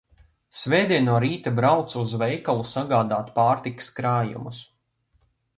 Svētdien 0.59 1.05
no 1.07 1.17
rīta 1.23 1.53
braucu 1.59 2.01
uz 2.05 2.15
veikalu 2.23 2.67
sagādāt 2.71 3.31
pārtikas 3.39 3.93
krājumus. 4.01 4.67